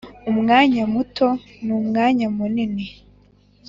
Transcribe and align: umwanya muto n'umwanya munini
umwanya 0.31 0.83
muto 0.93 1.27
n'umwanya 1.65 2.27
munini 2.37 2.85